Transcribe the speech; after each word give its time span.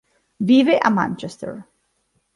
Vive 0.39 0.79
a 0.81 0.89
Manchester. 0.89 1.67